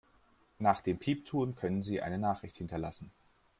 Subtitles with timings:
[0.57, 3.11] Nach dem Piepton können Sie eine Nachricht hinterlassen.